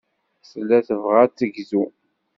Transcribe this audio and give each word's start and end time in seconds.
Tella 0.49 0.79
tebɣa 0.87 1.17
ad 1.23 1.33
tegzu. 1.37 1.85